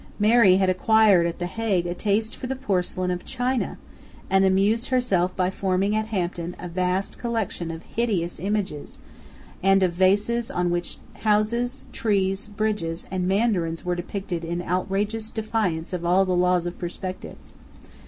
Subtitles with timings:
[0.17, 3.77] Mary had acquired at the Hague a taste for the porcelain of China,
[4.31, 8.97] and amused herself by forming at Hampton a vast collection of hideous images,
[9.61, 15.93] and of vases on which houses, trees, bridges, and mandarins were depicted in outrageous defiance
[15.93, 17.37] of all the laws of perspective.